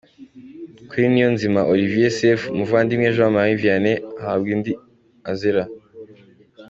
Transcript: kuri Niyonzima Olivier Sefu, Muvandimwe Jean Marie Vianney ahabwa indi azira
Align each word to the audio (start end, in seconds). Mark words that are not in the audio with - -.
kuri 0.89 1.05
Niyonzima 1.11 1.59
Olivier 1.73 2.11
Sefu, 2.19 2.47
Muvandimwe 2.57 3.09
Jean 3.15 3.31
Marie 3.35 3.57
Vianney 3.61 3.97
ahabwa 4.19 4.47
indi 4.55 4.71
azira 5.31 5.63